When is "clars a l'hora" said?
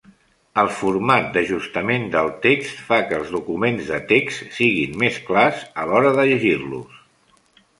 5.29-6.15